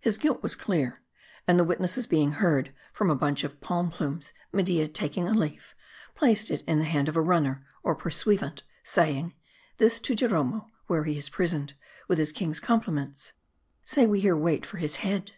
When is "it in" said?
6.50-6.80